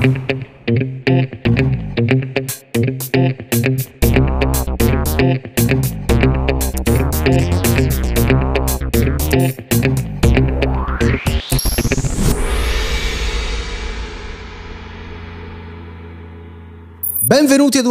[0.00, 0.43] thank you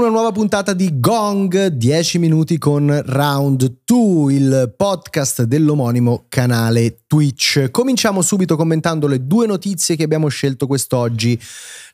[0.04, 7.72] una nuova puntata di Gong 10 minuti con Round 2, il podcast dell'omonimo canale Twitch.
[7.72, 11.40] Cominciamo subito commentando le due notizie che abbiamo scelto quest'oggi.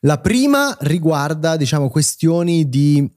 [0.02, 3.08] La prima riguarda, diciamo, questioni di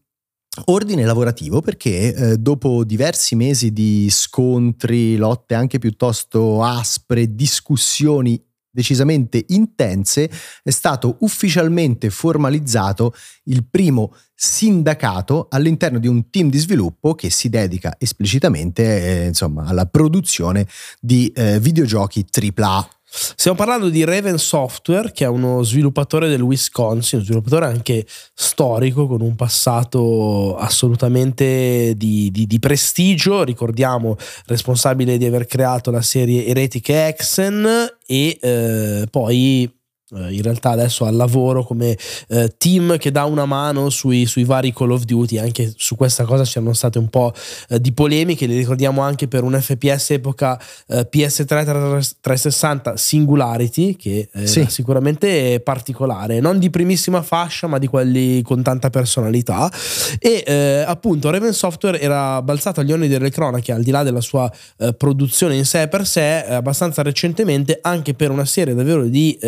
[0.66, 8.38] ordine lavorativo perché eh, dopo diversi mesi di scontri, lotte anche piuttosto aspre, discussioni
[8.72, 10.30] decisamente intense,
[10.62, 17.48] è stato ufficialmente formalizzato il primo sindacato all'interno di un team di sviluppo che si
[17.48, 20.66] dedica esplicitamente eh, insomma, alla produzione
[20.98, 22.88] di eh, videogiochi AAA.
[23.14, 29.06] Stiamo parlando di Raven Software, che è uno sviluppatore del Wisconsin, un sviluppatore anche storico,
[29.06, 33.44] con un passato assolutamente di, di, di prestigio.
[33.44, 39.70] Ricordiamo, responsabile di aver creato la serie Heretic Exen e eh, poi
[40.14, 41.96] in realtà adesso al lavoro come
[42.28, 46.24] eh, team che dà una mano sui, sui, vari Call of Duty, anche su questa
[46.24, 47.32] cosa c'erano state un po'
[47.69, 54.28] eh, di polemiche, le ricordiamo anche per un FPS epoca eh, PS3 360 Singularity, che
[54.30, 54.66] è sì.
[54.69, 59.70] sicuramente particolare, non di primissima fascia ma di quelli con tanta personalità
[60.19, 64.20] e eh, appunto Raven Software era balzato agli onni delle cronache al di là della
[64.20, 69.38] sua eh, produzione in sé per sé abbastanza recentemente anche per una serie davvero di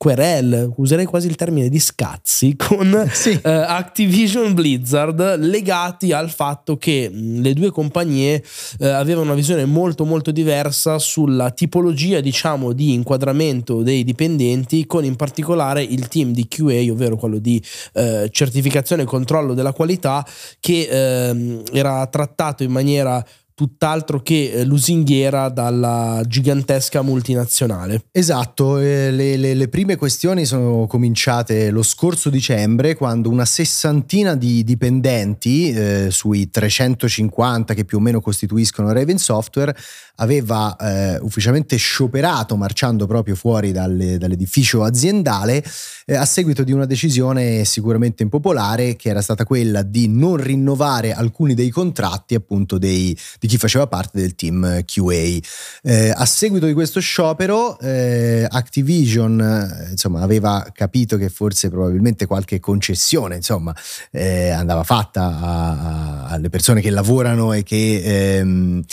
[0.00, 3.32] querel, userei quasi il termine di scazzi, con sì.
[3.32, 8.42] uh, Activision Blizzard legati al fatto che le due compagnie
[8.78, 15.04] uh, avevano una visione molto molto diversa sulla tipologia diciamo di inquadramento dei dipendenti con
[15.04, 20.26] in particolare il team di QA ovvero quello di uh, certificazione e controllo della qualità
[20.60, 23.22] che ehm, era trattato in maniera
[23.60, 28.04] tutt'altro che eh, lusinghiera dalla gigantesca multinazionale.
[28.10, 34.34] Esatto, eh, le, le, le, prime questioni sono cominciate lo scorso dicembre quando una sessantina
[34.34, 39.76] di dipendenti eh, sui 350 che più o meno costituiscono Raven Software
[40.16, 45.62] aveva eh, ufficialmente scioperato marciando proprio fuori dalle, dall'edificio aziendale
[46.06, 51.12] eh, a seguito di una decisione sicuramente impopolare che era stata quella di non rinnovare
[51.12, 55.38] alcuni dei contratti appunto dei, di chi faceva parte del team QA.
[55.82, 62.26] Eh, a seguito di questo sciopero eh, Activision eh, insomma aveva capito che forse probabilmente
[62.26, 63.74] qualche concessione insomma
[64.12, 68.84] eh, andava fatta a, a, alle persone che lavorano e che ehm,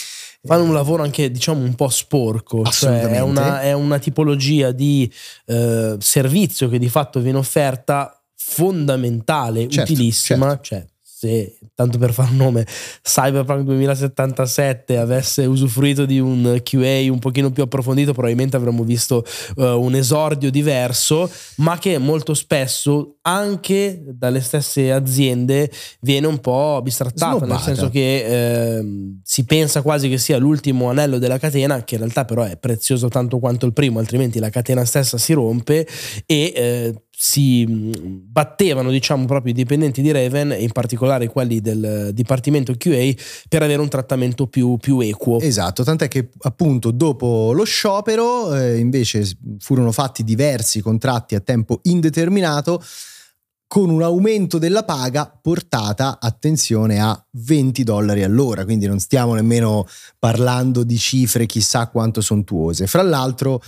[0.43, 5.11] fanno un lavoro anche diciamo un po' sporco, cioè è una, è una tipologia di
[5.45, 10.63] eh, servizio che di fatto viene offerta fondamentale, certo, utilissima, certo.
[10.63, 10.85] cioè
[11.19, 12.67] se tanto per fare un nome,
[13.01, 19.63] Cyberpunk 2077 avesse usufruito di un QA un pochino più approfondito, probabilmente avremmo visto uh,
[19.63, 27.45] un esordio diverso, ma che molto spesso anche dalle stesse aziende viene un po' bistrattato,
[27.45, 28.85] nel senso che eh,
[29.23, 33.07] si pensa quasi che sia l'ultimo anello della catena, che in realtà però è prezioso
[33.07, 35.87] tanto quanto il primo, altrimenti la catena stessa si rompe
[36.27, 42.75] e eh, si battevano diciamo proprio i dipendenti di Raven in particolare quelli del dipartimento
[42.77, 43.11] QA
[43.49, 48.77] per avere un trattamento più, più equo esatto tant'è che appunto dopo lo sciopero eh,
[48.77, 52.83] invece furono fatti diversi contratti a tempo indeterminato
[53.65, 59.85] con un aumento della paga portata, attenzione, a 20 dollari all'ora, quindi non stiamo nemmeno
[60.17, 62.87] parlando di cifre chissà quanto sontuose.
[62.87, 63.61] Fra l'altro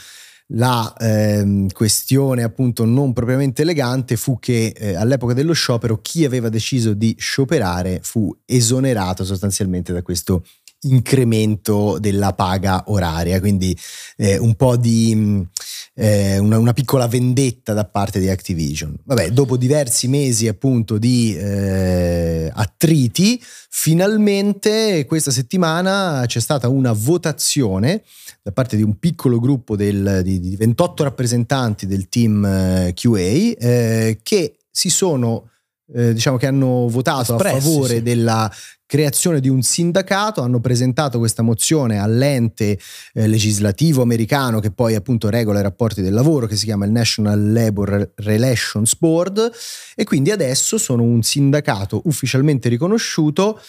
[0.53, 6.49] la eh, questione appunto non propriamente elegante fu che eh, all'epoca dello sciopero chi aveva
[6.49, 10.43] deciso di scioperare fu esonerato sostanzialmente da questo
[10.81, 13.77] incremento della paga oraria, quindi
[14.15, 15.45] eh, un po' di
[15.95, 18.95] eh, una, una, piccola vendetta da parte di Activision.
[19.03, 28.03] Vabbè, dopo diversi mesi appunto di eh, attriti, finalmente questa settimana c'è stata una votazione
[28.41, 33.17] da parte di un piccolo gruppo del, di, di, 28 rappresentanti del team eh, QA
[33.17, 35.49] eh, che si sono
[35.93, 38.01] eh, diciamo che hanno votato Espressi, a favore sì.
[38.01, 38.51] della
[38.85, 42.79] creazione di un sindacato, hanno presentato questa mozione all'ente
[43.13, 46.91] eh, legislativo americano che poi appunto regola i rapporti del lavoro, che si chiama il
[46.91, 49.51] National Labor Relations Board,
[49.95, 53.61] e quindi adesso sono un sindacato ufficialmente riconosciuto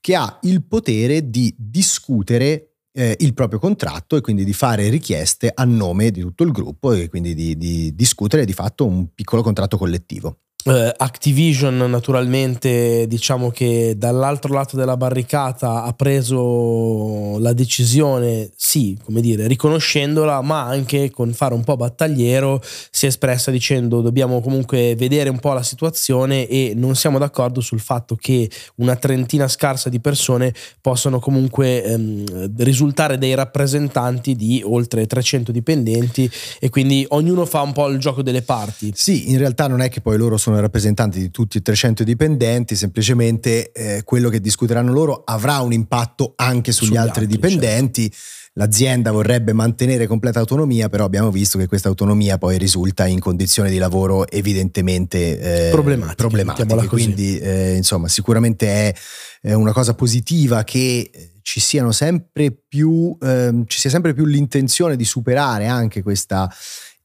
[0.00, 5.50] che ha il potere di discutere eh, il proprio contratto e quindi di fare richieste
[5.52, 9.42] a nome di tutto il gruppo e quindi di, di discutere di fatto un piccolo
[9.42, 10.38] contratto collettivo.
[10.64, 19.20] Uh, Activision naturalmente diciamo che dall'altro lato della barricata ha preso la decisione, sì, come
[19.20, 22.60] dire, riconoscendola, ma anche con fare un po' battagliero
[22.90, 27.60] si è espressa dicendo dobbiamo comunque vedere un po' la situazione e non siamo d'accordo
[27.60, 34.60] sul fatto che una trentina scarsa di persone possano comunque ehm, risultare dei rappresentanti di
[34.64, 36.28] oltre 300 dipendenti
[36.58, 38.90] e quindi ognuno fa un po' il gioco delle parti.
[38.94, 42.04] Sì, in realtà non è che poi loro sono sono rappresentanti di tutti i 300
[42.04, 47.34] dipendenti, semplicemente eh, quello che discuteranno loro avrà un impatto anche sugli, sugli altri, altri,
[47.34, 48.02] dipendenti.
[48.02, 48.36] Certo.
[48.54, 53.70] L'azienda vorrebbe mantenere completa autonomia, però abbiamo visto che questa autonomia poi risulta in condizioni
[53.70, 56.16] di lavoro evidentemente eh, problematiche.
[56.16, 56.88] problematiche.
[56.88, 58.94] Quindi, eh, insomma, sicuramente è,
[59.42, 61.10] è, una cosa positiva che
[61.42, 66.50] ci siano sempre più, ehm, ci sia sempre più l'intenzione di superare anche questa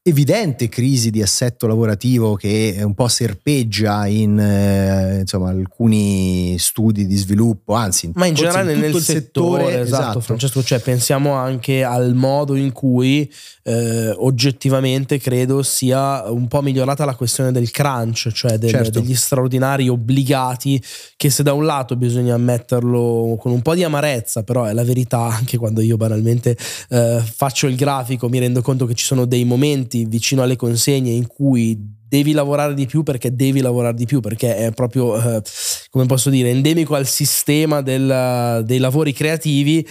[0.06, 7.16] evidente crisi di assetto lavorativo che un po' serpeggia in eh, insomma, alcuni studi di
[7.16, 11.84] sviluppo, anzi, ma in generale in nel settore, settore esatto, esatto, Francesco, cioè pensiamo anche
[11.84, 18.30] al modo in cui eh, oggettivamente credo sia un po' migliorata la questione del crunch,
[18.30, 19.00] cioè del, certo.
[19.00, 20.82] degli straordinari obbligati
[21.16, 24.84] che se da un lato bisogna ammetterlo con un po' di amarezza, però è la
[24.84, 26.58] verità anche quando io banalmente
[26.90, 30.56] eh, faccio il grafico mi rendo conto che ci sono dei momenti momenti vicino alle
[30.56, 35.16] consegne in cui devi lavorare di più perché devi lavorare di più, perché è proprio,
[35.16, 35.42] eh,
[35.90, 39.86] come posso dire, endemico al sistema del, dei lavori creativi.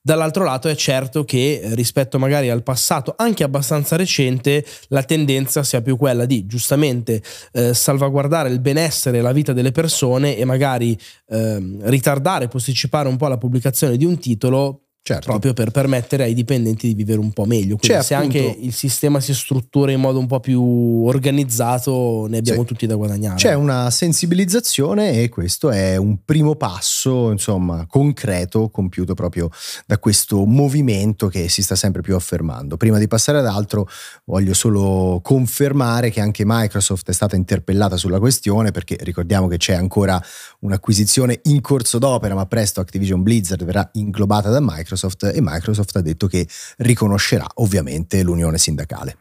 [0.00, 5.82] Dall'altro lato è certo che rispetto magari al passato, anche abbastanza recente, la tendenza sia
[5.82, 7.20] più quella di giustamente
[7.52, 13.18] eh, salvaguardare il benessere e la vita delle persone e magari eh, ritardare, posticipare un
[13.18, 15.30] po' la pubblicazione di un titolo Certo.
[15.30, 17.76] proprio per permettere ai dipendenti di vivere un po' meglio.
[17.76, 18.36] Quindi C'è se appunto...
[18.36, 22.66] anche il sistema si struttura in modo un po' più organizzato, ne abbiamo sì.
[22.66, 23.36] tutti da guadagnare.
[23.36, 29.48] C'è una sensibilizzazione e questo è un primo passo, insomma, concreto compiuto proprio
[29.86, 32.76] da questo movimento che si sta sempre più affermando.
[32.76, 33.88] Prima di passare ad altro,
[34.26, 39.72] voglio solo confermare che anche Microsoft è stata interpellata sulla questione perché ricordiamo che c'è
[39.72, 40.22] ancora
[40.60, 45.96] un'acquisizione in corso d'opera, ma presto Activision Blizzard verrà inglobata da Microsoft Microsoft e Microsoft
[45.96, 46.46] ha detto che
[46.78, 49.16] riconoscerà ovviamente l'unione sindacale.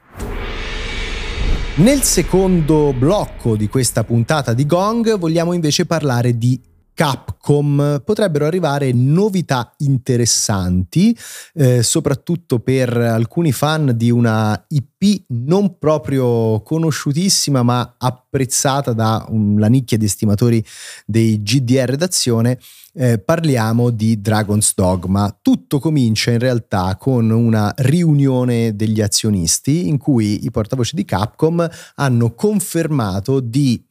[1.75, 6.59] Nel secondo blocco di questa puntata di Gong vogliamo invece parlare di
[6.97, 11.15] Capcom potrebbero arrivare novità interessanti,
[11.53, 19.95] eh, soprattutto per alcuni fan di una IP non proprio conosciutissima ma apprezzata dalla nicchia
[19.95, 20.65] di estimatori
[21.05, 22.57] dei GDR d'azione.
[22.95, 25.37] Eh, parliamo di Dragon's Dogma.
[25.39, 31.69] Tutto comincia in realtà con una riunione degli azionisti in cui i portavoce di Capcom
[31.93, 33.86] hanno confermato di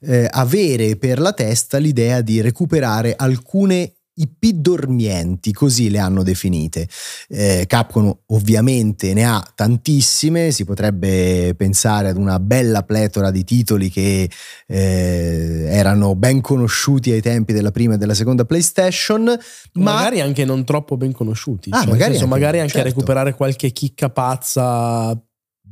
[0.00, 6.88] eh, avere per la testa l'idea di recuperare alcune IP dormienti, così le hanno definite.
[7.28, 13.90] Eh, Capcom ovviamente ne ha tantissime, si potrebbe pensare ad una bella pletora di titoli
[13.90, 14.30] che
[14.66, 20.44] eh, erano ben conosciuti ai tempi della prima e della seconda PlayStation, ma magari anche
[20.44, 21.70] non troppo ben conosciuti.
[21.72, 22.88] Ah, cioè, magari, senso, anche, magari anche certo.
[22.88, 25.18] recuperare qualche chicca pazza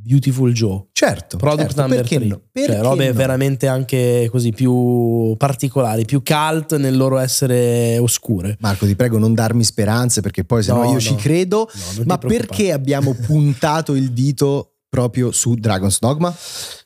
[0.05, 0.85] Beautiful Joe.
[0.93, 1.39] Certo.
[1.39, 2.19] Product certo, number 3.
[2.27, 2.41] No?
[2.53, 3.15] Cioè, robe no?
[3.15, 8.56] veramente anche così più particolari, più cult nel loro essere oscure.
[8.61, 11.70] Marco, ti prego, non darmi speranze perché poi se no, io ci credo.
[12.05, 16.34] ma perché abbiamo puntato il dito proprio su Dragon's Dogma?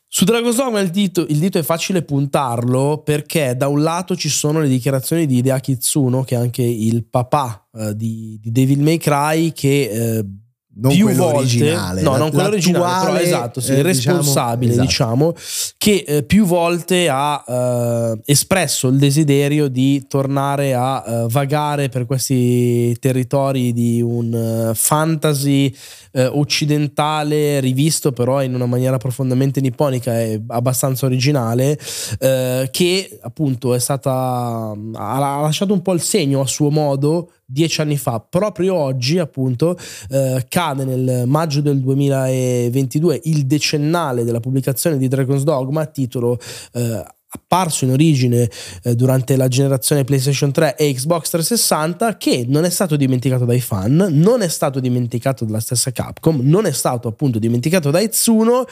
[0.07, 4.29] Su Dragon's Dogma il dito, il dito, è facile puntarlo perché da un lato ci
[4.29, 8.79] sono le dichiarazioni di Hideaki Tsuno, che è anche il papà uh, di, di Devil
[8.79, 10.21] May Cry, che...
[10.23, 10.47] Uh,
[10.81, 15.33] non più quello volte, originale, no, non quello originale, però esatto, sì, eh, responsabile, diciamo,
[15.33, 15.35] esatto.
[15.35, 21.89] diciamo che eh, più volte ha eh, espresso il desiderio di tornare a eh, vagare
[21.89, 25.73] per questi territori di un eh, fantasy
[26.11, 31.77] eh, occidentale rivisto però in una maniera profondamente nipponica e abbastanza originale
[32.19, 37.97] che appunto è stata ha lasciato un po' il segno a suo modo dieci anni
[37.97, 39.77] fa, proprio oggi appunto
[40.09, 46.37] eh, cade nel maggio del 2022 il decennale della pubblicazione di Dragon's Dogma, titolo
[46.73, 48.49] eh, apparso in origine
[48.83, 53.61] eh, durante la generazione PlayStation 3 e Xbox 360 che non è stato dimenticato dai
[53.61, 58.65] fan, non è stato dimenticato dalla stessa Capcom, non è stato appunto dimenticato da Itsuno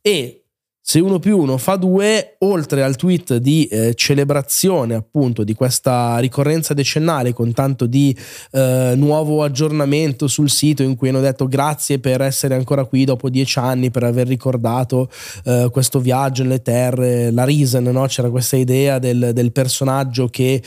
[0.00, 0.43] e
[0.86, 6.18] se uno più uno fa due, oltre al tweet di eh, celebrazione appunto di questa
[6.18, 8.14] ricorrenza decennale con tanto di
[8.50, 13.30] eh, nuovo aggiornamento sul sito in cui hanno detto grazie per essere ancora qui dopo
[13.30, 15.08] dieci anni, per aver ricordato
[15.44, 18.04] eh, questo viaggio nelle terre, la Risen, no?
[18.04, 20.60] c'era questa idea del, del personaggio che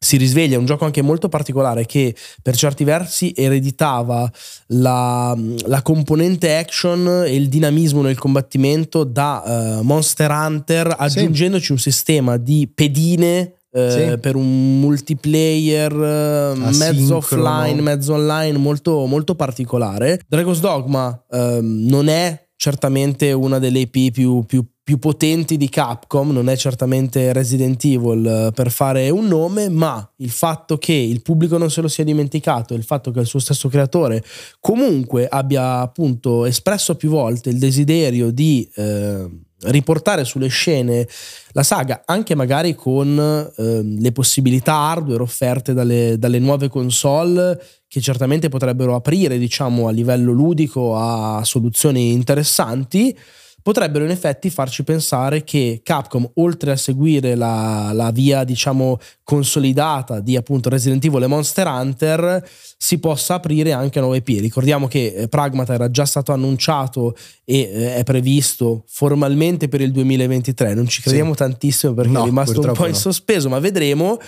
[0.00, 4.30] si risveglia, è un gioco anche molto particolare che per certi versi ereditava
[4.68, 5.36] la,
[5.66, 9.42] la componente action e il dinamismo nel combattimento da
[9.78, 11.72] uh, Monster Hunter aggiungendoci sì.
[11.72, 14.18] un sistema di pedine uh, sì.
[14.20, 20.20] per un multiplayer uh, mezzo offline, mezzo online molto, molto particolare.
[20.28, 26.30] Dragon's Dogma ehm, non è certamente una delle IP più, più più potenti di Capcom,
[26.30, 31.20] non è certamente Resident Evil eh, per fare un nome, ma il fatto che il
[31.20, 34.24] pubblico non se lo sia dimenticato, il fatto che il suo stesso creatore
[34.60, 39.28] comunque abbia appunto espresso più volte il desiderio di eh,
[39.64, 41.06] riportare sulle scene
[41.52, 48.00] la saga, anche magari con eh, le possibilità hardware offerte dalle, dalle nuove console che
[48.00, 53.14] certamente potrebbero aprire, diciamo, a livello ludico a soluzioni interessanti
[53.62, 60.20] potrebbero in effetti farci pensare che Capcom, oltre a seguire la, la via, diciamo, consolidata
[60.20, 64.40] di appunto Resident Evil e Monster Hunter, si possa aprire anche a nuove IP.
[64.40, 69.92] Ricordiamo che eh, Pragmata era già stato annunciato e eh, è previsto formalmente per il
[69.92, 70.74] 2023.
[70.74, 71.38] Non ci crediamo sì.
[71.38, 74.18] tantissimo perché no, è rimasto un po' in sospeso, ma vedremo.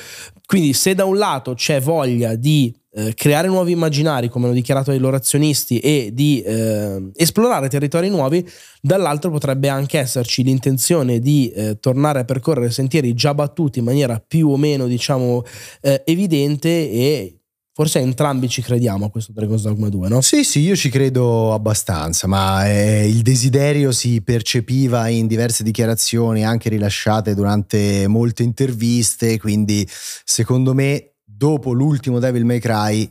[0.44, 4.92] Quindi, se da un lato c'è voglia di eh, creare nuovi immaginari, come hanno dichiarato
[4.92, 8.46] i loro azionisti, e di eh, esplorare territori nuovi,
[8.80, 14.22] dall'altro potrebbe anche esserci l'intenzione di eh, tornare a percorrere sentieri già battuti in maniera
[14.24, 15.44] più o meno, diciamo,
[15.82, 17.40] eh, evidente e
[17.80, 20.20] Forse entrambi ci crediamo a questo Dragon's Dogma 2, no?
[20.20, 26.44] Sì, sì, io ci credo abbastanza, ma eh, il desiderio si percepiva in diverse dichiarazioni,
[26.44, 31.09] anche rilasciate durante molte interviste, quindi secondo me
[31.40, 33.10] dopo l'ultimo Devil May Cry,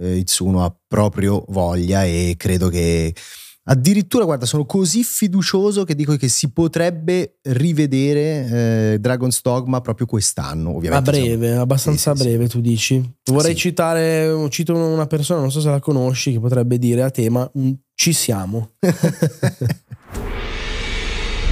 [0.00, 3.14] eh, Itsuno ha proprio voglia e credo che
[3.62, 10.06] addirittura, guarda, sono così fiducioso che dico che si potrebbe rivedere eh, Dragon's Dogma proprio
[10.06, 11.10] quest'anno, ovviamente.
[11.10, 11.62] A breve, siamo...
[11.62, 12.50] abbastanza sì, breve, sì.
[12.50, 13.14] tu dici.
[13.30, 13.60] Vorrei sì.
[13.60, 17.48] citare, cito una persona, non so se la conosci, che potrebbe dire a te, ma
[17.56, 18.72] mm, ci siamo.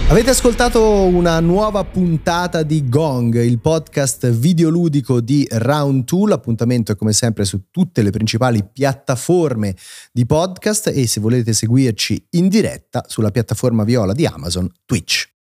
[0.08, 6.28] Avete ascoltato una nuova puntata di Gong, il podcast videoludico di Round 2.
[6.28, 9.74] L'appuntamento è come sempre su tutte le principali piattaforme
[10.12, 15.35] di podcast e se volete seguirci in diretta sulla piattaforma viola di Amazon, Twitch.